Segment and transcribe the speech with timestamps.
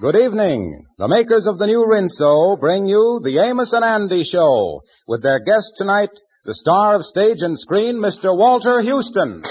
[0.00, 0.84] Good evening.
[0.98, 5.40] The makers of the new Rinso bring you the Amos and Andy Show with their
[5.40, 6.10] guest tonight,
[6.44, 8.36] the star of stage and screen, Mr.
[8.36, 9.42] Walter Huston.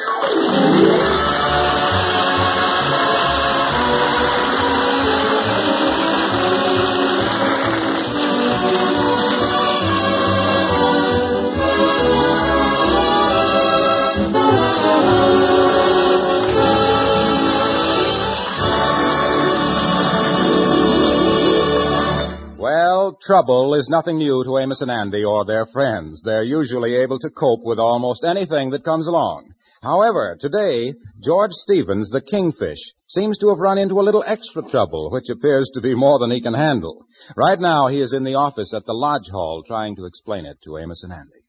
[23.16, 26.22] Well, trouble is nothing new to Amos and Andy or their friends.
[26.24, 29.52] They're usually able to cope with almost anything that comes along.
[29.82, 35.12] However, today, George Stevens, the kingfish, seems to have run into a little extra trouble,
[35.12, 37.06] which appears to be more than he can handle.
[37.38, 40.58] Right now, he is in the office at the Lodge Hall trying to explain it
[40.66, 41.40] to Amos and Andy.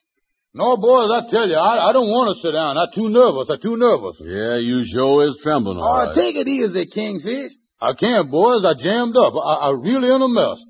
[0.55, 2.77] No, boys, I tell you, I, I don't want to sit down.
[2.79, 3.48] I'm too nervous.
[3.51, 4.16] I'm too nervous.
[4.23, 6.15] Yeah, you sure is trembling, oh, all Oh, right.
[6.15, 7.52] take it easy, Kingfish.
[7.80, 8.65] I can't, boys.
[8.65, 9.35] I jammed up.
[9.35, 10.63] I, I really in a mess.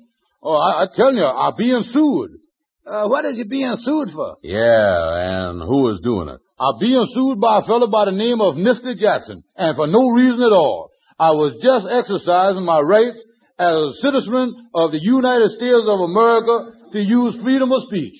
[0.47, 2.39] Oh, I, I tell you, I'm being sued.
[2.85, 4.37] Uh, what is you being sued for?
[4.41, 6.39] Yeah, and who is doing it?
[6.57, 8.95] I'm being sued by a fellow by the name of Mr.
[8.95, 10.91] Jackson, and for no reason at all.
[11.19, 13.19] I was just exercising my rights
[13.59, 18.15] as a citizen of the United States of America to use freedom of speech.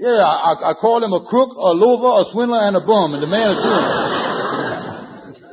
[0.00, 3.22] Yeah, I, I called him a crook, a loafer, a swindler, and a bum, and
[3.22, 4.08] the man is suing me.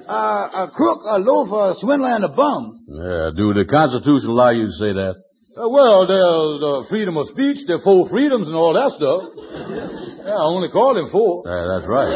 [0.10, 2.82] Uh, a crook, a loafer, a swindler, and a bum.
[2.88, 5.22] Yeah, do the Constitution allow you to say that?
[5.60, 9.28] Uh, well, there's uh, freedom of speech, there's four freedoms and all that stuff.
[10.24, 11.44] Yeah, I only called him four.
[11.44, 12.08] Yeah, that's right.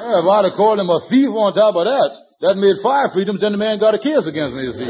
[0.00, 2.08] Yeah, if I'd have called him a thief on top of that,
[2.40, 4.88] that made five freedoms, then the man got a case against me, you see.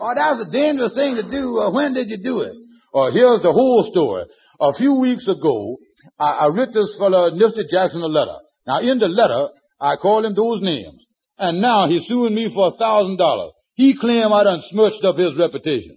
[0.00, 1.60] Oh, that's a dangerous thing to do.
[1.60, 2.56] Uh, when did you do it?
[2.96, 4.24] Uh, here's the whole story.
[4.56, 5.76] A few weeks ago,
[6.16, 7.68] I, I wrote this fellow, Mr.
[7.68, 8.40] Jackson, a letter.
[8.66, 10.96] Now, in the letter, I called him those names.
[11.36, 13.52] And now he's suing me for a thousand dollars.
[13.74, 15.96] He claimed I done smirched up his reputation.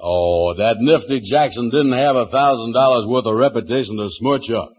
[0.00, 4.70] Oh, that nifty Jackson didn't have a thousand dollars worth of reputation to smirch up.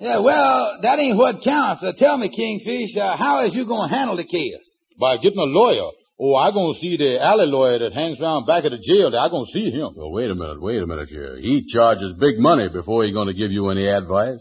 [0.00, 1.82] Yeah, well, that ain't what counts.
[1.82, 4.64] Uh, tell me, Kingfish, uh, how is you going to handle the case?
[4.98, 5.90] By getting a lawyer.
[6.22, 9.20] Oh, I gonna see the alley lawyer that hangs around back of the jail there.
[9.20, 9.94] I gonna see him.
[9.96, 11.36] Well, wait a minute, wait a minute here.
[11.36, 14.38] He charges big money before he's going to give you any advice.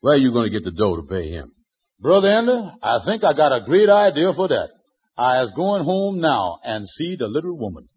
[0.00, 1.52] Where are you going to get the dough to pay him?
[2.00, 4.70] Brother Andy, I think I got a great idea for that.
[5.20, 7.90] I is going home now and see the little woman.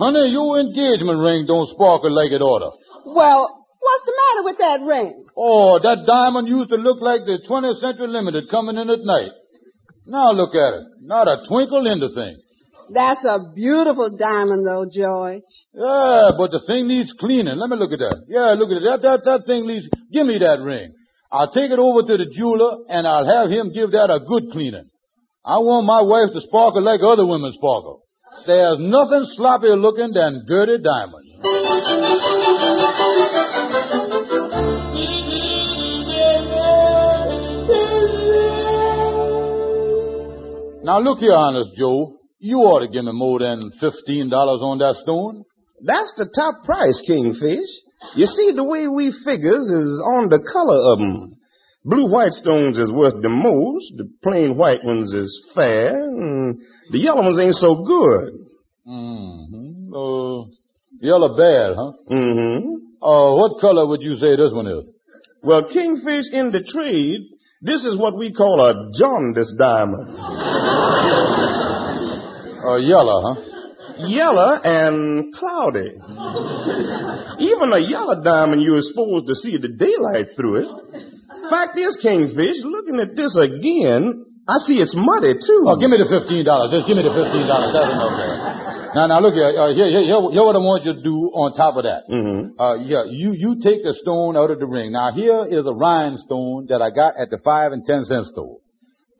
[0.00, 2.70] Honey, your engagement ring don't sparkle like it oughta.
[3.06, 5.26] Well, what's the matter with that ring?
[5.36, 9.30] Oh, that diamond used to look like the 20th Century Limited coming in at night.
[10.04, 10.84] Now look at it.
[11.02, 12.40] Not a twinkle in the thing.
[12.90, 15.42] That's a beautiful diamond, though, George.
[15.74, 17.58] Yeah, but the thing needs cleaning.
[17.58, 18.24] Let me look at that.
[18.28, 18.84] Yeah, look at it.
[18.84, 20.92] That, that, that thing needs, give me that ring.
[21.30, 24.50] I'll take it over to the jeweler and I'll have him give that a good
[24.50, 24.88] cleaning.
[25.44, 28.02] I want my wife to sparkle like other women sparkle.
[28.46, 31.28] There's nothing sloppier looking than dirty diamonds.
[40.82, 42.17] Now look here, honest Joe.
[42.40, 45.44] You ought to give me more than fifteen dollars on that stone.
[45.82, 47.68] That's the top price, Kingfish.
[48.14, 51.34] You see, the way we figures is on the color of 'em.
[51.84, 53.92] Blue white stones is worth the most.
[53.96, 55.88] The plain white ones is fair.
[55.94, 56.60] And
[56.90, 58.34] the yellow ones ain't so good.
[58.86, 59.94] Mm-hmm.
[59.94, 60.44] Uh,
[61.00, 61.92] yellow bad, huh?
[62.10, 63.02] Mm-hmm.
[63.02, 64.84] Uh, what color would you say this one is?
[65.42, 67.20] Well, Kingfish in the trade,
[67.62, 70.14] this is what we call a jaundice diamond.
[72.64, 73.36] Uh, yellow, huh?
[73.98, 75.90] Yellow and cloudy.
[77.42, 80.68] Even a yellow diamond, you're supposed to see the daylight through it.
[81.50, 85.64] Fact is, Kingfish, looking at this again, I see it's muddy too.
[85.66, 86.70] Oh, give me the fifteen dollars.
[86.72, 87.74] Just give me the fifteen dollars.
[87.74, 88.94] That's enough.
[88.94, 89.44] Now, now look here.
[89.44, 92.08] Uh, here, here, here, here what I want you to do on top of that.
[92.08, 92.56] Mm-hmm.
[92.56, 94.92] Uh, yeah, you, you take the stone out of the ring.
[94.92, 98.58] Now here is a rhinestone that I got at the five and ten cent store.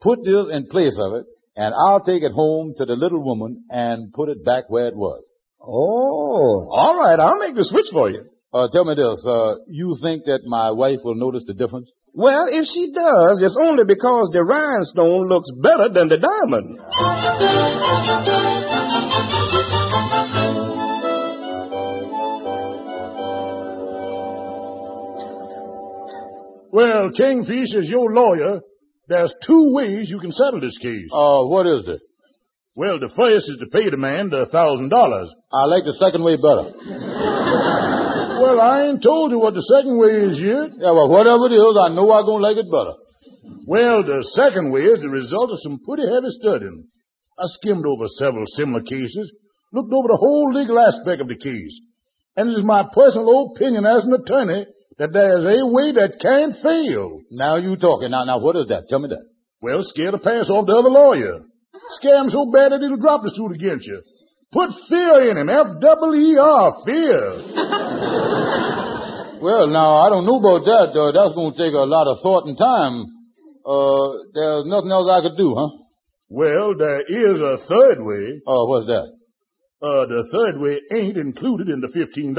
[0.01, 1.25] Put this in place of it,
[1.55, 4.95] and I'll take it home to the little woman and put it back where it
[4.95, 5.23] was.
[5.61, 7.19] Oh, all right.
[7.19, 8.23] I'll make the switch for you.
[8.51, 11.91] Uh, tell me this, uh, you think that my wife will notice the difference?
[12.13, 16.79] Well, if she does, it's only because the rhinestone looks better than the diamond.
[26.71, 28.61] Well, Kingfish is your lawyer.
[29.09, 31.09] There's two ways you can settle this case.
[31.11, 31.99] Uh, what is it?
[32.75, 35.33] Well, the first is to pay the man the thousand dollars.
[35.51, 36.69] I like the second way better.
[38.39, 40.71] Well, I ain't told you what the second way is yet.
[40.79, 42.95] Yeah, well, whatever it is, I know I'm gonna like it better.
[43.67, 46.87] Well, the second way is the result of some pretty heavy studying.
[47.35, 49.27] I skimmed over several similar cases,
[49.75, 51.83] looked over the whole legal aspect of the case,
[52.39, 54.63] and it is my personal opinion as an attorney
[54.99, 57.21] that there is a way that can't fail.
[57.31, 58.11] Now you talking.
[58.11, 58.87] Now, now, what is that?
[58.89, 59.25] Tell me that.
[59.61, 61.39] Well, scare the pass off the other lawyer.
[61.97, 64.03] Scare him so bad that he'll drop the suit against you.
[64.51, 65.49] Put fear in him.
[65.49, 67.23] F-W-E-R, fear.
[69.39, 70.91] Well, now, I don't know about that.
[70.91, 73.07] Uh, that's gonna take a lot of thought and time.
[73.63, 75.69] Uh, there's nothing else I could do, huh?
[76.27, 78.41] Well, there is a third way.
[78.45, 79.07] Oh, what's that?
[79.81, 82.35] Uh, the third way ain't included in the $15.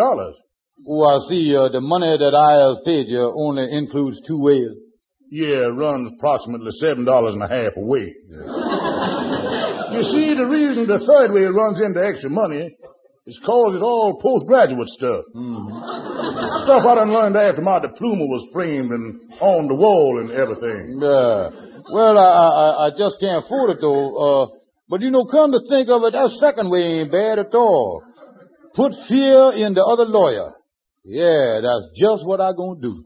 [0.89, 4.73] Oh, I see, uh, the money that I have paid you only includes two ways.
[5.31, 8.15] Yeah, it runs approximately seven dollars and a half a week.
[9.95, 12.75] you see, the reason the third way runs into extra money
[13.27, 15.25] is cause it's all postgraduate stuff.
[16.65, 20.99] Stuff I done learned after my diploma was framed and on the wall and everything.
[21.01, 21.49] Yeah.
[21.93, 24.17] Well, I, I, I just can't afford it though.
[24.17, 24.47] Uh,
[24.89, 28.03] but you know, come to think of it, that second way ain't bad at all.
[28.75, 30.55] Put fear in the other lawyer.
[31.13, 33.03] Yeah, that's just what I'm gonna do.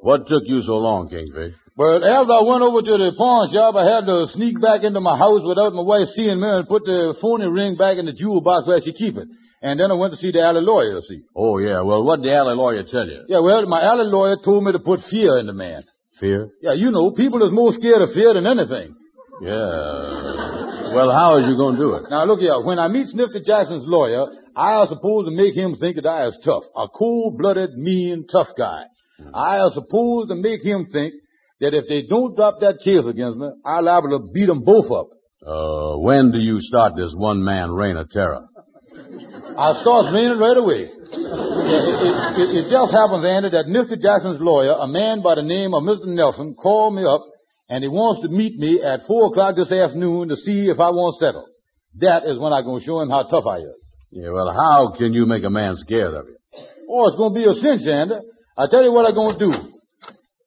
[0.00, 1.54] What took you so long, Kingfish?
[1.76, 5.00] But after I went over to the pawn shop, I had to sneak back into
[5.00, 8.12] my house without my wife seeing me and put the phony ring back in the
[8.12, 9.26] jewel box where she keep it.
[9.60, 11.22] And then I went to see the alley lawyer, see.
[11.34, 11.80] Oh, yeah.
[11.80, 13.24] Well, what did the alley lawyer tell you?
[13.26, 15.82] Yeah, well, my alley lawyer told me to put fear in the man.
[16.24, 16.48] Fear?
[16.62, 18.96] Yeah, you know, people is more scared of fear than anything.
[19.42, 20.96] Yeah.
[20.96, 22.04] Well, how is you going to do it?
[22.08, 24.24] Now look here, when I meet Snifter Jackson's lawyer,
[24.56, 26.64] I am supposed to make him think that I is tough.
[26.74, 28.84] A cold-blooded, mean, tough guy.
[29.34, 31.12] I am supposed to make him think
[31.60, 34.90] that if they don't drop that case against me, I'm liable to beat them both
[34.90, 35.08] up.
[35.46, 38.46] Uh, when do you start this one-man reign of terror?
[39.56, 40.90] I starts raining right away.
[40.90, 44.00] It, it- it- it just happens, Andy, that Mr.
[44.00, 46.06] Jackson's lawyer, a man by the name of Mr.
[46.06, 47.22] Nelson, called me up
[47.68, 50.90] and he wants to meet me at four o'clock this afternoon to see if I
[50.90, 51.46] want settle.
[52.00, 53.74] That is when I'm going to show him how tough I is.
[54.10, 56.36] Yeah, well, how can you make a man scared of you?
[56.90, 58.14] Oh, it's going to be a cinch, Andy.
[58.58, 59.52] I tell you what I'm going to do.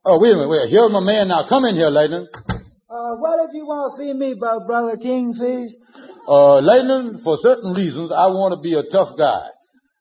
[0.06, 0.69] Oh, wait a minute, wait.
[0.69, 1.48] Here's my man now.
[1.50, 2.27] Come in here, Lightning.
[2.89, 5.71] Uh, what did you want to see me about, Brother Kingfish?
[6.27, 9.47] Uh, Lightning, for certain reasons, I want to be a tough guy.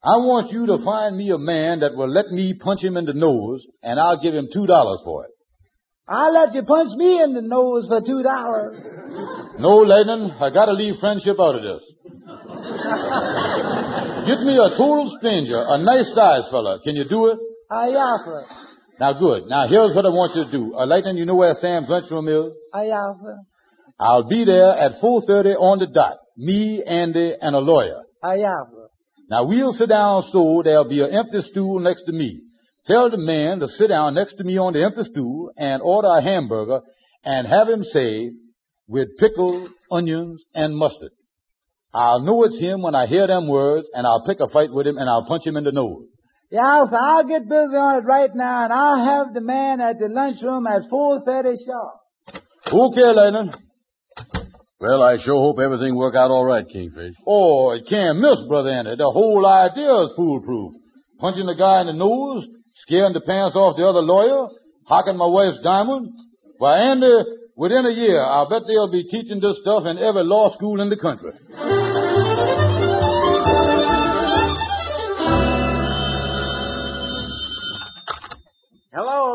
[0.02, 3.05] I want you to find me a man that will let me punch him in
[3.06, 5.31] the nose, and I'll give him two dollars for it.
[6.08, 8.75] I'll let you punch me in the nose for two dollars.
[9.58, 11.82] No, Lightning, I gotta leave friendship out of this.
[14.26, 16.78] Get me a total stranger, a nice sized fella.
[16.82, 17.38] Can you do it?
[17.70, 18.44] I offer.
[18.99, 19.46] Now good.
[19.46, 20.75] Now here's what I want you to do.
[20.75, 22.52] Uh, Lightning, you know where Sam's lunchroom is?
[22.75, 23.38] I offer.
[23.99, 26.19] I'll be there at 4.30 on the dot.
[26.37, 28.03] Me, Andy, and a lawyer.
[28.23, 28.91] I offer.
[29.31, 32.43] Now we'll sit down so there'll be an empty stool next to me.
[32.85, 36.09] Tell the man to sit down next to me on the empty stool and order
[36.09, 36.81] a hamburger
[37.25, 38.31] and have him say,
[38.87, 41.11] with pickles, onions, and mustard.
[41.93, 44.87] I'll know it's him when I hear them words and I'll pick a fight with
[44.87, 46.05] him and I'll punch him in the nose.
[46.51, 49.99] Yeah, so I'll get busy on it right now, and I'll have the man at
[49.99, 52.43] the lunchroom at 4.30 sharp.
[52.73, 53.53] Okay, Lightning.
[54.78, 57.14] Well, I sure hope everything work out all right, Kingfish.
[57.26, 58.97] Oh, it can't miss, Brother Andy.
[58.97, 60.73] The whole idea is foolproof.
[61.18, 62.47] Punching the guy in the nose,
[62.85, 64.49] scaring the pants off the other lawyer,
[64.85, 66.12] hocking my wife's diamond.
[66.59, 67.09] Why, Andy,
[67.56, 70.90] within a year, I'll bet they'll be teaching this stuff in every law school in
[70.90, 71.33] the country.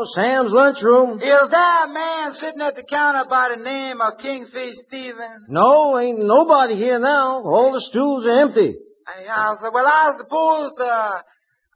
[0.06, 1.20] Sam's lunchroom.
[1.20, 5.46] Is there a man sitting at the counter by the name of Kingfish Stevens?
[5.48, 7.42] No, ain't nobody here now.
[7.42, 8.76] All the stools are empty.
[9.22, 11.22] Yeah, so, well, I was supposed to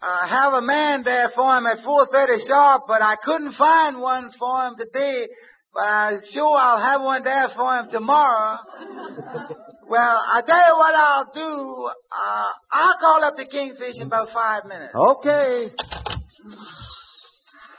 [0.02, 4.30] uh, have a man there for him at 4.30 sharp, but I couldn't find one
[4.38, 5.28] for him today.
[5.75, 8.59] But I'm sure I'll have one there for him tomorrow.
[9.88, 11.90] well, I tell you what I'll do.
[12.11, 14.95] Uh, I'll call up the Kingfish in about five minutes.
[14.95, 15.71] Okay.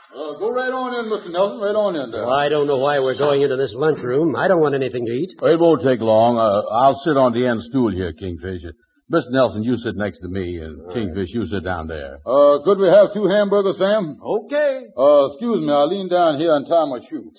[0.08, 1.30] Uh, go right on in, Mr.
[1.30, 1.60] Nelson.
[1.60, 2.24] Right on in there.
[2.24, 4.36] Well, I don't know why we're going into this lunchroom.
[4.36, 5.36] I don't want anything to eat.
[5.36, 6.40] It won't take long.
[6.40, 8.64] Uh, I'll sit on the end stool here, Kingfish.
[9.12, 9.28] Mr.
[9.30, 12.20] Nelson, you sit next to me, and Kingfish, you sit down there.
[12.24, 14.16] Uh, could we have two hamburgers, Sam?
[14.16, 14.88] Okay.
[14.96, 17.30] Uh, excuse me, I'll lean down here and tie my shoe.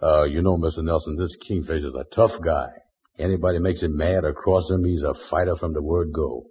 [0.00, 0.84] Uh, you know, Mr.
[0.84, 2.68] Nelson, this Kingfish is a tough guy.
[3.18, 6.44] Anybody makes him mad or cross him, he's a fighter from the word go.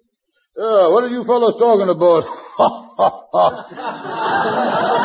[0.57, 2.25] Yeah, what are you fellows talking about?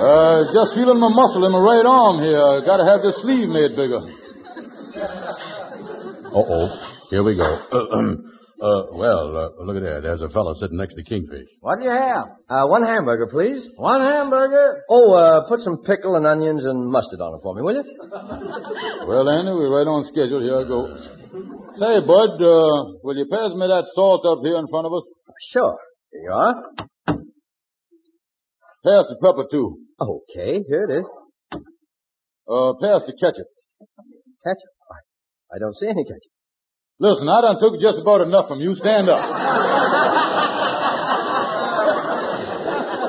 [0.00, 2.64] uh, just feeling my muscle in my right arm here.
[2.64, 4.00] Got to have this sleeve made bigger.
[6.32, 6.66] Uh-oh.
[7.10, 7.42] Here we go.
[8.62, 10.00] uh, well, uh, look at that.
[10.02, 11.48] There's a fellow sitting next to Kingfish.
[11.60, 12.28] What do you have?
[12.48, 13.68] Uh, one hamburger, please.
[13.76, 14.82] One hamburger.
[14.88, 17.84] Oh, uh, put some pickle and onions and mustard on it for me, will you?
[19.06, 20.40] Well, Andy, we're right on schedule.
[20.40, 20.86] Here I go.
[21.74, 25.02] Say, Bud, uh, will you pass me that salt up here in front of us?
[25.50, 25.76] Sure.
[26.12, 26.54] Here you are.
[28.84, 29.78] Pass the pepper, too.
[30.00, 31.04] Okay, here it is.
[32.48, 33.46] Uh, pass the ketchup.
[34.42, 34.72] Ketchup.
[34.90, 36.32] I, I don't see any ketchup.
[36.98, 38.74] Listen, I done took just about enough from you.
[38.74, 39.20] Stand up.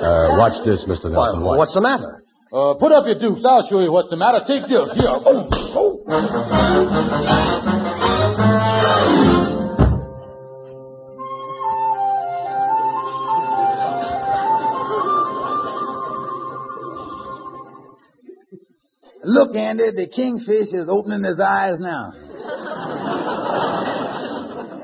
[0.02, 1.12] Uh, watch this, Mr.
[1.12, 1.42] Nelson.
[1.46, 1.58] Why, Watch.
[1.60, 2.24] what's the matter?
[2.52, 3.46] Uh, put up your dukes.
[3.46, 4.40] I'll show you what's the matter.
[4.48, 4.90] Take this.
[4.98, 5.08] Here.
[5.08, 7.81] Oh, oh.
[19.24, 22.12] Look, Andy, the kingfish is opening his eyes now.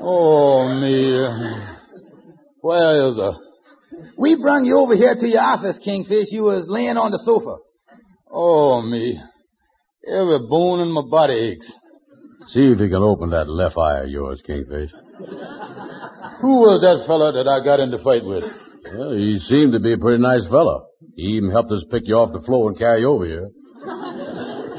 [0.00, 1.10] Oh, me.
[2.60, 3.32] Where is her?
[4.16, 6.30] We brung you over here to your office, Kingfish.
[6.30, 7.56] You was laying on the sofa.
[8.30, 9.20] Oh, me.
[10.06, 11.72] Every bone in my body aches.
[12.48, 14.90] See if you can open that left eye of yours, Kingfish.
[16.40, 18.44] Who was that fella that I got into the fight with?
[18.94, 20.86] Well, he seemed to be a pretty nice fellow.
[21.16, 23.50] He even helped us pick you off the floor and carry you over here.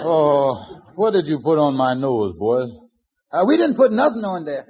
[0.02, 2.70] Oh, what did you put on my nose, boys?
[3.32, 4.68] Uh, we didn't put nothing on there.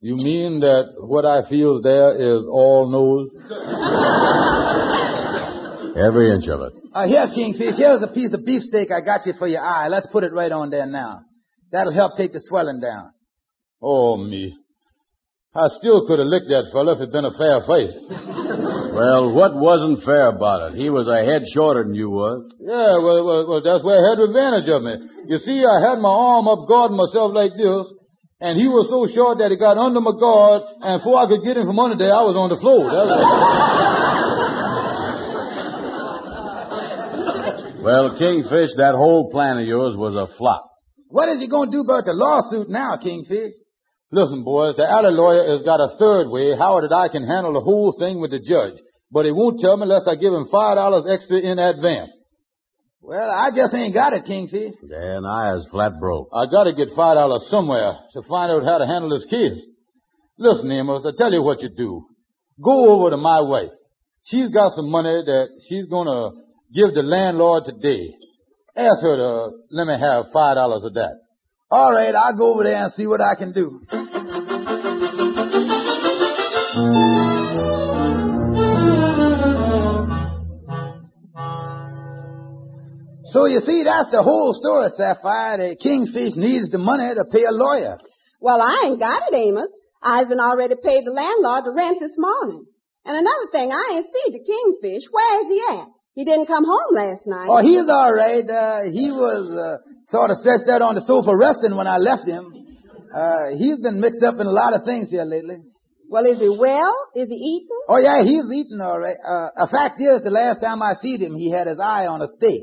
[0.00, 3.30] You mean that what I feels there is all nose?
[5.96, 6.72] Every inch of it.
[6.94, 9.88] Uh, here, Kingfish, here's a piece of beefsteak I got you for your eye.
[9.88, 11.22] Let's put it right on there now.
[11.72, 13.10] That'll help take the swelling down.
[13.82, 14.56] Oh, me.
[15.54, 17.90] I still could have licked that fella if it'd been a fair fight.
[18.96, 20.80] Well, what wasn't fair about it?
[20.80, 22.48] He was a head shorter than you was.
[22.56, 24.96] Yeah, well, well, well, that's where he had advantage of me.
[25.28, 27.92] You see, I had my arm up guarding myself like this,
[28.40, 31.44] and he was so short that he got under my guard, and before I could
[31.44, 32.88] get him from under there, I was on the floor.
[32.88, 33.84] Was...
[37.86, 40.66] Well, Kingfish, that whole plan of yours was a flop.
[41.06, 43.54] What is he going to do about the lawsuit now, Kingfish?
[44.10, 47.52] Listen, boys, the alley lawyer has got a third way how that I can handle
[47.52, 48.74] the whole thing with the judge.
[49.10, 52.12] But he won't tell me unless I give him five dollars extra in advance.
[53.00, 54.74] Well, I just ain't got it, Kingfish.
[54.82, 56.28] Yeah, and I is flat broke.
[56.34, 59.62] I gotta get five dollars somewhere to find out how to handle this case.
[60.38, 62.04] Listen, Amos, I tell you what you do.
[62.60, 63.70] Go over to my wife.
[64.24, 66.30] She's got some money that she's gonna
[66.74, 68.16] give the landlord today.
[68.74, 71.12] Ask her to let me have five dollars of that.
[71.70, 73.82] All right, I'll go over there and see what I can do.
[83.46, 85.54] So you see, that's the whole story, Sapphire.
[85.54, 87.94] The Kingfish needs the money to pay a lawyer.
[88.40, 89.70] Well, I ain't got it, Amos.
[90.02, 92.66] Ivan already paid the landlord the rent this morning.
[93.06, 95.06] And another thing, I ain't seen the kingfish.
[95.14, 95.86] Where is he at?
[96.18, 97.46] He didn't come home last night.
[97.46, 98.42] Oh, he's all right.
[98.42, 99.78] Uh, he was uh,
[100.10, 102.50] sort of stretched out on the sofa resting when I left him.
[103.14, 105.62] Uh, he's been mixed up in a lot of things here lately.
[106.08, 106.94] Well, is he well?
[107.14, 107.78] Is he eating?
[107.88, 109.16] Oh yeah, he's eating all right.
[109.26, 112.22] Uh, a fact is, the last time I seen him, he had his eye on
[112.22, 112.62] a steak.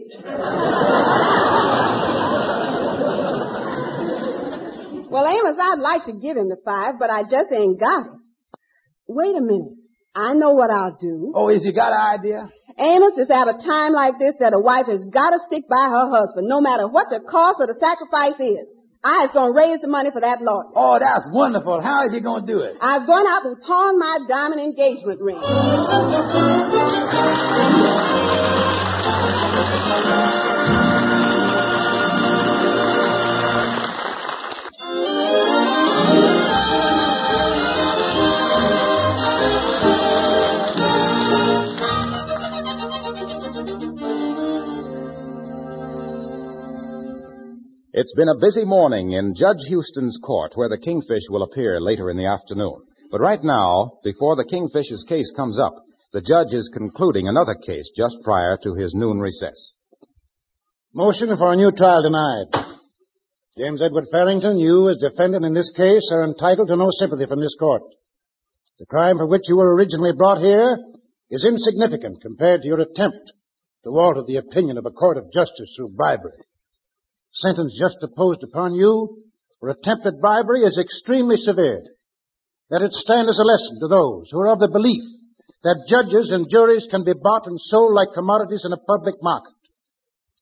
[5.13, 8.12] Well, Amos, I'd like to give him the five, but I just ain't got it.
[9.07, 9.77] Wait a minute.
[10.15, 11.33] I know what I'll do.
[11.35, 12.50] Oh, is you got an idea?
[12.79, 15.85] Amos, it's at a time like this that a wife has got to stick by
[15.89, 18.65] her husband, no matter what the cost of the sacrifice is.
[19.05, 20.72] I is going to raise the money for that lawyer.
[20.74, 21.81] Oh, that's wonderful.
[21.81, 22.77] How is he going to do it?
[22.79, 25.41] I've gone out and pawned my diamond engagement ring.
[48.03, 52.10] It's been a busy morning in Judge Huston's court where the Kingfish will appear later
[52.10, 52.83] in the afternoon.
[53.10, 55.72] But right now, before the Kingfish's case comes up,
[56.12, 59.72] the judge is concluding another case just prior to his noon recess.
[60.93, 62.75] Motion for a new trial denied.
[63.57, 67.39] James Edward Farrington, you as defendant in this case are entitled to no sympathy from
[67.39, 67.83] this court.
[68.79, 70.77] The crime for which you were originally brought here
[71.31, 73.31] is insignificant compared to your attempt
[73.86, 76.43] to alter the opinion of a court of justice through bribery.
[77.33, 79.23] Sentence just imposed upon you
[79.59, 81.83] for attempted bribery is extremely severe.
[82.69, 85.03] Let it stand as a lesson to those who are of the belief
[85.63, 89.53] that judges and juries can be bought and sold like commodities in a public market.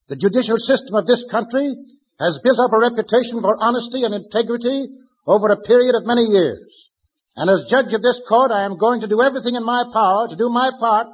[0.09, 1.71] The judicial system of this country
[2.19, 4.89] has built up a reputation for honesty and integrity
[5.25, 6.67] over a period of many years.
[7.35, 10.27] And as judge of this court, I am going to do everything in my power
[10.27, 11.07] to do my part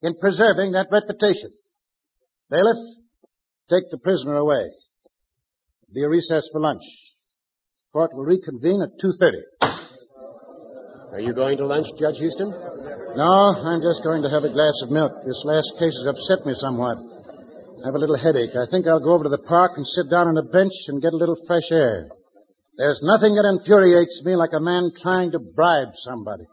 [0.00, 1.52] in preserving that reputation.
[2.48, 2.78] Bailiff,
[3.68, 4.70] take the prisoner away.
[5.92, 6.82] Be a recess for lunch.
[7.92, 9.42] Court will reconvene at 2.30.
[11.10, 12.50] Are you going to lunch, Judge Huston?
[13.16, 15.10] No, I'm just going to have a glass of milk.
[15.26, 16.98] This last case has upset me somewhat.
[17.82, 18.54] I have a little headache.
[18.54, 21.02] I think I'll go over to the park and sit down on a bench and
[21.02, 22.06] get a little fresh air.
[22.78, 26.44] There's nothing that infuriates me like a man trying to bribe somebody.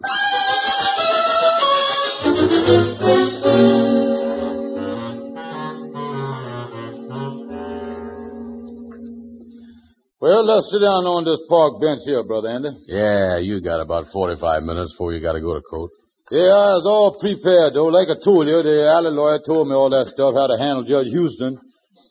[10.28, 12.76] Well, let's sit down on this park bench here, Brother Andy.
[12.84, 15.96] Yeah, you got about 45 minutes before you got to go to court.
[16.28, 17.88] Yeah, I was all prepared, though.
[17.88, 20.84] Like I told you, the alley lawyer told me all that stuff, how to handle
[20.84, 21.56] Judge Huston.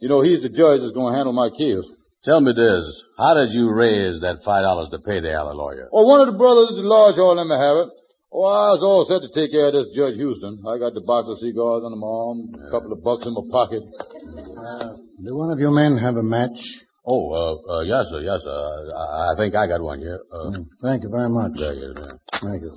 [0.00, 1.84] You know, he's the judge that's going to handle my case.
[2.24, 2.88] Tell me this.
[3.20, 5.92] How did you raise that $5 to pay the alley lawyer?
[5.92, 7.88] Oh, one of the brothers at the lodge hall let me have it.
[8.32, 10.64] Oh, I was all set to take care of this Judge Huston.
[10.64, 13.44] I got the box of cigars under my arm, a couple of bucks in my
[13.52, 13.84] pocket.
[13.84, 16.85] Uh, do one of you men have a match?
[17.08, 18.90] Oh, uh, uh, yes, sir, yes, sir.
[18.96, 20.20] I, I think I got one here.
[20.32, 21.52] Uh, Mm, Thank you very much.
[21.56, 22.18] there you go.
[22.42, 22.72] Thank you.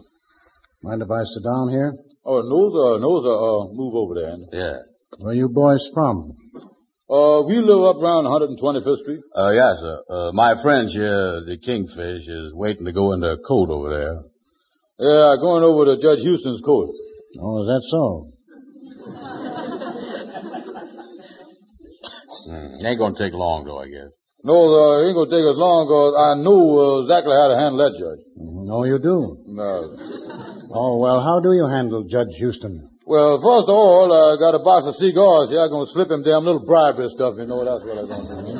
[0.83, 1.93] Mind if I sit down here?
[2.25, 4.45] Oh, no, uh, nose, uh, uh, move over there, Andy.
[4.53, 4.77] Yeah.
[5.19, 6.33] Where you boys from?
[7.09, 9.21] Uh, we live up around 125th Street.
[9.35, 9.97] Uh, yes, sir.
[10.07, 14.21] Uh, my friend here, the Kingfish, is waiting to go into court over there.
[14.99, 16.89] Yeah, going over to Judge Huston's court.
[17.41, 18.25] Oh, is that so?
[22.45, 22.85] Hmm.
[22.85, 24.11] Ain't gonna take long, though, I guess.
[24.41, 27.57] No, uh, it ain't gonna take us long, 'cause I know uh, exactly how to
[27.59, 28.23] handle that judge.
[28.39, 29.35] No, you do.
[29.47, 29.91] No.
[30.71, 32.87] Oh, well, how do you handle Judge Huston?
[33.05, 35.59] Well, first of all, I got a box of cigars here.
[35.59, 38.53] I'm gonna slip him damn little bribery stuff, you know, that's what I'm gonna do.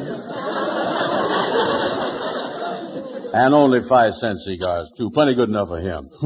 [3.32, 5.12] And only five cent cigars, too.
[5.14, 6.10] Plenty good enough for him.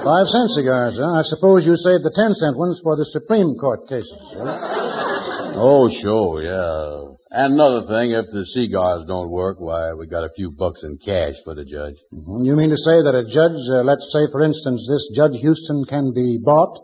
[0.00, 1.18] Five cent cigars, huh?
[1.18, 4.14] I suppose you saved the ten cent ones for the Supreme Court cases.
[4.32, 5.52] huh?
[5.56, 7.16] Oh, sure, yeah.
[7.32, 10.98] And another thing, if the cigars don't work, why, we got a few bucks in
[10.98, 11.94] cash for the judge.
[12.12, 12.44] Mhm.
[12.44, 15.84] You mean to say that a judge, uh, let's say, for instance, this Judge Huston
[15.84, 16.76] can be bought?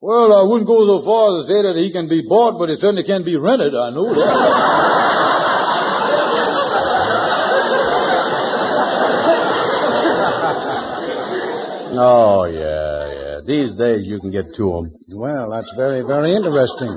[0.00, 2.70] Well, I wouldn't go so far as to say that he can be bought, but
[2.70, 3.74] he certainly can be rented.
[3.74, 4.82] I know that.
[11.94, 13.40] Oh, yeah, yeah.
[13.46, 14.92] These days you can get to them.
[15.14, 16.96] Well, that's very, very interesting.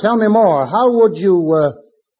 [0.00, 0.64] Tell me more.
[0.66, 1.72] How would you, uh,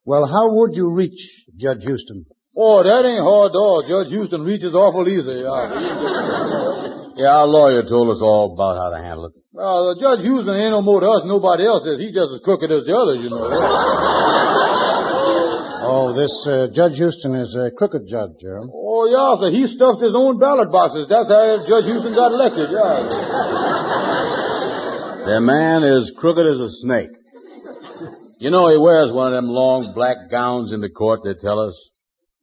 [0.05, 1.21] well, how would you reach
[1.57, 2.27] Judge Huston?
[2.57, 3.83] oh, that ain't hard at all.
[3.83, 5.43] Judge Huston reaches awful easy.
[5.43, 7.01] Yeah.
[7.15, 9.39] Yeah, our lawyer told us all about how to handle it.
[9.53, 12.03] Well, Judge Huston ain't no more to us than nobody else is.
[12.03, 13.47] He's just as crooked as the others, you know.
[15.87, 18.73] Oh, this uh, Judge Huston is a crooked judge, Jerome.
[18.73, 21.07] Oh, yeah, so he stuffed his own ballot boxes.
[21.13, 23.05] That's how Judge Huston got elected, yeah.
[25.29, 27.13] The man is crooked as a snake.
[28.39, 31.61] You know, he wears one of them long black gowns in the court, they tell
[31.61, 31.75] us.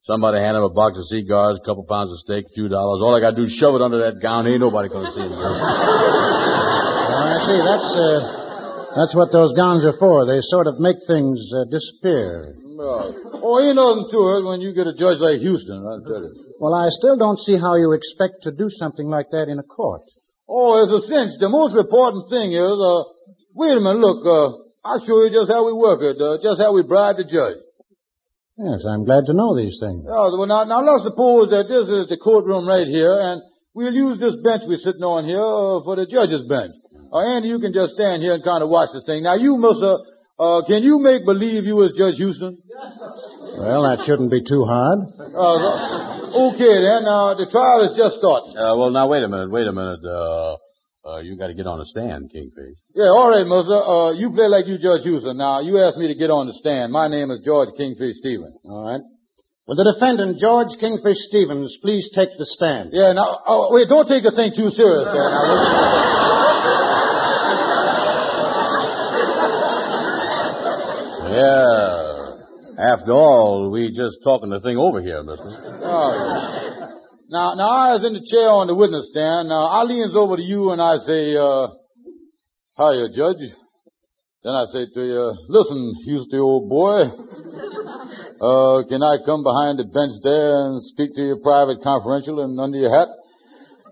[0.09, 3.05] Somebody hand him a box of cigars, a couple pounds of steak, a few dollars.
[3.05, 4.49] All I gotta do is shove it under that gown.
[4.49, 5.29] Ain't nobody gonna see him.
[5.29, 5.37] Oh,
[7.21, 7.61] I see.
[7.61, 8.41] That's, uh,
[8.97, 10.25] that's what those gowns are for.
[10.25, 12.57] They sort of make things uh, disappear.
[12.57, 13.45] Yeah.
[13.45, 16.33] Oh, ain't nothing to it when you get a judge like Huston, I tell you.
[16.57, 19.63] Well, I still don't see how you expect to do something like that in a
[19.63, 20.01] court.
[20.49, 21.37] Oh, it's a cinch.
[21.37, 23.05] The most important thing is, uh,
[23.53, 26.59] wait a minute, look, uh, I'll show you just how we work it, uh, just
[26.59, 27.61] how we bribe the judge.
[28.57, 30.05] Yes, I'm glad to know these things.
[30.05, 33.41] Yeah, well, now, now let's suppose that this is the courtroom right here, and
[33.73, 36.73] we'll use this bench we're sitting on here uh, for the judge's bench.
[37.13, 39.21] Uh, Andy, you can just stand here and kind of watch this thing.
[39.21, 40.01] Now, you, mister,
[40.41, 42.57] uh, can you make believe you was Judge Huston?
[43.61, 45.09] Well, that shouldn't be too hard.
[45.13, 47.05] Uh, okay, then.
[47.05, 48.57] Uh, the trial is just starting.
[48.57, 50.01] Uh, well, now wait a minute, wait a minute.
[51.03, 52.77] Uh, you got to get on the stand, Kingfish.
[52.93, 53.73] Yeah, all right, mister.
[53.73, 55.33] Uh, you play like you Judge Huston.
[55.35, 56.93] Now, you asked me to get on the stand.
[56.93, 58.53] My name is George Kingfish Stevens.
[58.65, 59.01] All right.
[59.65, 62.89] Will the defendant, George Kingfish Stevens, please take the stand?
[62.93, 65.25] Yeah, now, oh, wait, don't take the thing too serious there.
[65.25, 65.41] Now,
[71.33, 72.91] Yeah.
[72.93, 75.49] After all, we just talking the thing over here, mister.
[75.81, 76.80] Oh, yeah.
[77.31, 79.47] Now, now I was in the chair on the witness stand.
[79.47, 81.71] Now I leans over to you and I say, uh,
[82.75, 83.55] hiya, Judge.
[84.43, 87.07] Then I say to you, listen, Huston, old boy,
[88.43, 92.59] uh, can I come behind the bench there and speak to you private, confidential, and
[92.59, 93.07] under your hat?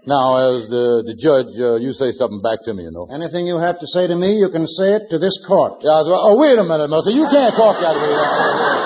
[0.04, 3.08] Now, as the, the judge, uh, you say something back to me, you know.
[3.08, 5.80] Anything you have to say to me, you can say it to this court.
[5.80, 7.16] Yeah, so, oh, wait a minute, Mister.
[7.16, 8.76] You can't talk that way.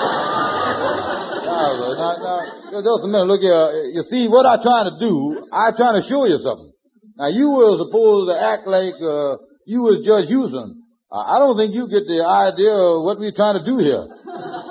[2.82, 3.28] just a minute.
[3.28, 3.92] Look here.
[3.94, 6.72] You see, what I'm trying to do, I'm trying to show you something.
[7.14, 10.82] Now, you were supposed to act like uh, you was Judge Huston.
[11.12, 14.04] I I don't think you get the idea of what we're trying to do here.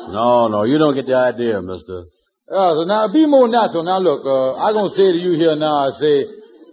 [0.04, 2.06] No, no, you don't get the idea, mister.
[2.52, 3.84] Yeah, so now be more natural.
[3.84, 6.26] Now look, uh, I'm gonna say to you here now, I say,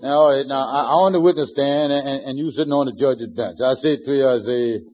[0.03, 2.73] now, all right, now, I, I'm on the witness stand and, and, and you sitting
[2.75, 3.63] on the judge's bench.
[3.65, 4.85] I say to you, I say,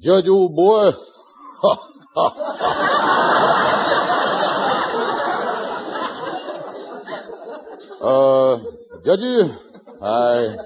[0.00, 0.90] Judge, old boy,
[8.02, 8.58] uh,
[9.06, 9.22] Judge,
[10.02, 10.58] I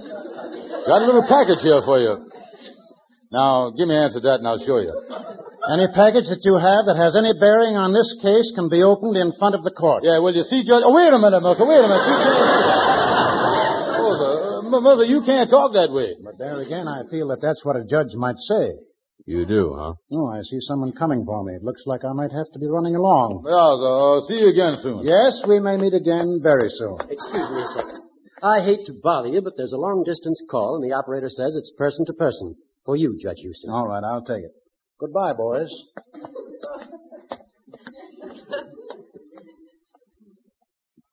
[0.88, 2.26] got a little package here for you.
[3.32, 4.92] Now, give me an answer to that and I'll show you.
[5.66, 9.18] Any package that you have that has any bearing on this case can be opened
[9.18, 10.06] in front of the court.
[10.06, 11.66] Yeah, well, you see, Judge, oh, wait a minute, Mother.
[11.66, 12.06] wait a minute.
[12.06, 12.38] You can't,
[14.00, 16.14] oh, uh, Mother, you can't talk that way.
[16.22, 18.78] But there again, I feel that that's what a judge might say.
[19.26, 19.94] You do, huh?
[20.12, 21.54] Oh, I see someone coming for me.
[21.54, 23.42] It looks like I might have to be running along.
[23.42, 25.02] Yeah, uh, see you again soon.
[25.02, 26.94] Yes, we may meet again very soon.
[27.10, 28.02] Excuse me a second.
[28.40, 31.56] I hate to bother you, but there's a long distance call, and the operator says
[31.56, 32.54] it's person to person.
[32.84, 33.72] For you, Judge Huston.
[33.72, 34.52] All right, I'll take it.
[35.00, 35.72] Goodbye, boys.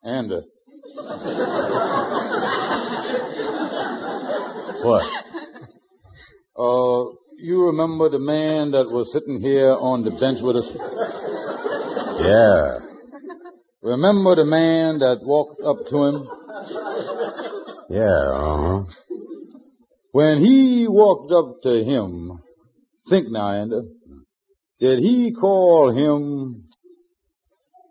[0.04, 0.42] And, uh,
[4.84, 5.04] What?
[6.60, 10.70] uh, you remember the man that was sitting here on the bench with us?
[12.24, 12.80] Yeah.
[13.82, 16.26] Remember the man that walked up to him?
[17.90, 18.84] Yeah, uh-huh.
[20.14, 22.40] When he walked up to him,
[23.10, 23.82] think now, Andy,
[24.80, 26.64] did he call him?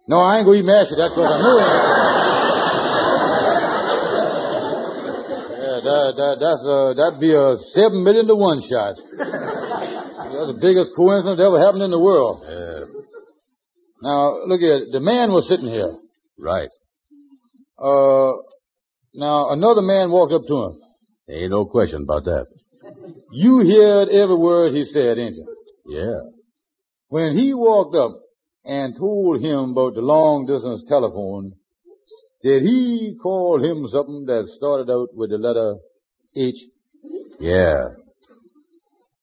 [0.08, 1.68] No, I ain't gonna even ask you that because I know it.
[5.60, 8.96] yeah, that, that, that's uh, that'd be a seven million to one shot.
[10.32, 12.40] That's the biggest coincidence that ever happened in the world.
[12.48, 13.02] Yeah.
[14.02, 15.94] Now, look here, the man was sitting here.
[16.38, 16.70] Right.
[17.78, 18.32] Uh,
[19.14, 20.80] now another man walked up to him.
[21.28, 22.46] Ain't no question about that.
[23.30, 25.46] You heard every word he said, didn't you?
[25.86, 26.20] Yeah.
[27.08, 28.12] When he walked up
[28.64, 31.52] and told him about the long distance telephone,
[32.42, 35.76] did he call him something that started out with the letter
[36.36, 36.56] H?
[37.38, 37.88] Yeah.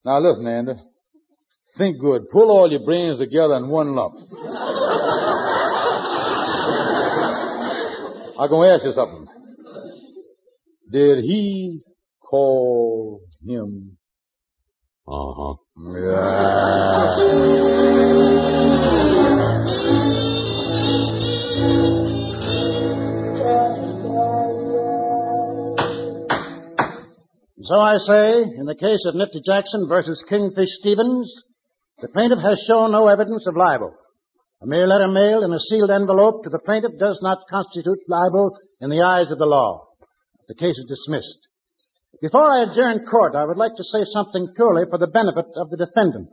[0.06, 0.74] Now listen, Andy.
[1.78, 2.30] Think good.
[2.30, 4.16] Pull all your brains together in one lump.
[8.40, 9.28] I'm gonna ask you something.
[10.90, 11.82] Did he
[12.22, 13.98] call him?
[15.08, 15.56] Uh-huh.
[27.62, 31.30] So I say, in the case of Nifty Jackson versus Kingfish Stevens,
[32.02, 33.93] the plaintiff has shown no evidence of libel.
[34.62, 38.58] A mere letter mailed in a sealed envelope to the plaintiff does not constitute libel
[38.80, 39.88] in the eyes of the law.
[40.48, 41.38] The case is dismissed.
[42.22, 45.69] Before I adjourn court, I would like to say something purely for the benefit of
[45.69, 46.30] the defendant.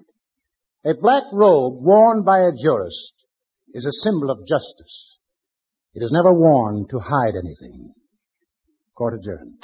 [0.84, 3.12] A black robe worn by a jurist
[3.74, 5.18] is a symbol of justice.
[5.92, 7.92] It is never worn to hide anything.
[8.94, 9.58] Court adjourned.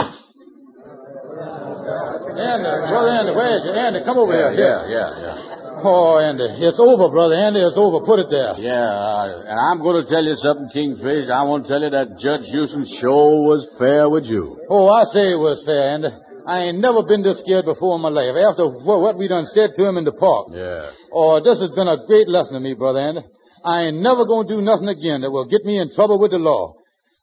[1.93, 3.73] Andy, brother Andy, where's you?
[3.73, 4.53] Andy, come over here.
[4.53, 5.83] Yeah, yeah, yeah.
[5.85, 7.59] Oh, Andy, it's over, brother Andy.
[7.59, 8.05] It's over.
[8.07, 8.55] Put it there.
[8.59, 11.27] Yeah, uh, and I'm going to tell you something, Kingfish.
[11.29, 14.63] I want to tell you that Judge Huston show was fair with you.
[14.71, 16.15] Oh, I say it was fair, Andy.
[16.47, 18.35] I ain't never been this scared before in my life.
[18.35, 20.51] After what, what we done said to him in the park.
[20.51, 20.91] Yeah.
[21.13, 23.23] Oh, this has been a great lesson to me, brother Andy.
[23.65, 26.39] I ain't never gonna do nothing again that will get me in trouble with the
[26.43, 26.75] law.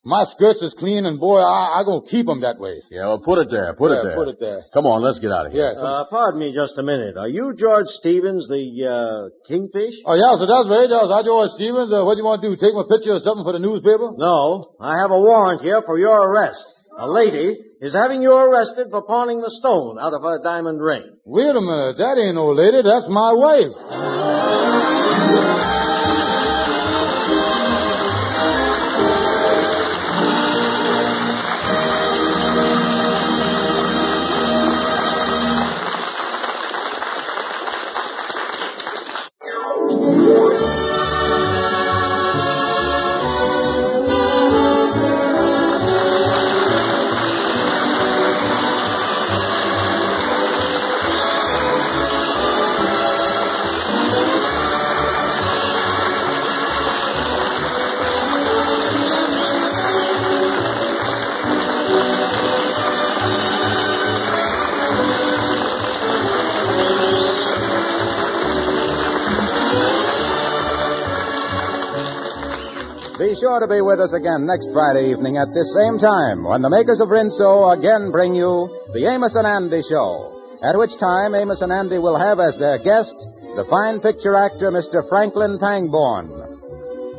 [0.05, 2.79] My skirts is clean, and boy, I, I gonna keep 'em that way.
[2.89, 3.75] Yeah, well, put it there.
[3.75, 4.15] Put Yeah, it there.
[4.15, 4.63] put it there.
[4.73, 5.75] Come on, let's get out of here.
[5.75, 5.81] Yeah.
[5.81, 7.17] Uh, pardon me just a minute.
[7.17, 9.99] Are you George Stevens, the, uh, Kingfish?
[10.07, 10.87] Oh, yeah, so that's right.
[10.87, 11.91] That's I, George Stevens.
[11.91, 12.55] Uh, what do you want to do?
[12.55, 14.15] Take my picture or something for the newspaper?
[14.15, 16.63] No, I have a warrant here for your arrest.
[16.97, 21.03] A lady is having you arrested for pawning the stone out of her diamond ring.
[21.25, 21.95] Wait a minute.
[21.99, 22.83] That ain't no lady.
[22.83, 23.71] That's my wife.
[73.19, 76.63] Be sure to be with us again next Friday evening at this same time when
[76.63, 81.35] the makers of Rinso again bring you the Amos and Andy Show, at which time
[81.35, 83.11] Amos and Andy will have as their guest
[83.59, 85.03] the fine picture actor Mr.
[85.11, 86.31] Franklin Pangborn.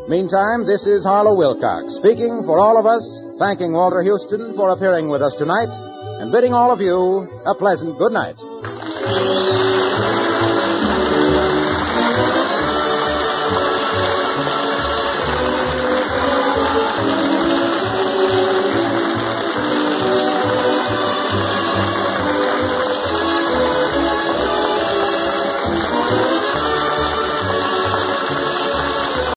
[0.09, 3.05] Meantime, this is Harlow Wilcox speaking for all of us,
[3.37, 8.01] thanking Walter Huston for appearing with us tonight, and bidding all of you a pleasant
[8.01, 8.41] good night.